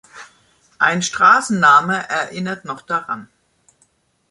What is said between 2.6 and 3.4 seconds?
noch daran.